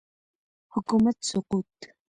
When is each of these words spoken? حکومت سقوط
حکومت 0.73 1.15
سقوط 1.29 1.71